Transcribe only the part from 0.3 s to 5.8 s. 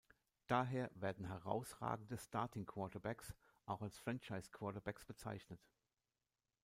Daher werden herausragende Starting Quarterbacks auch als "Franchise Quarterbacks" bezeichnet.